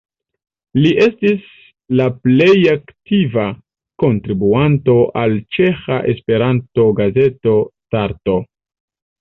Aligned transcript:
Li 0.83 0.91
estis 1.01 1.43
la 1.99 2.07
plej 2.27 2.55
aktiva 2.71 3.45
kontribuanto 4.05 4.97
al 5.25 5.37
la 5.37 5.45
ĉeĥa 5.59 6.01
Esperanto-gazeto 6.15 7.55
Starto. 7.71 8.41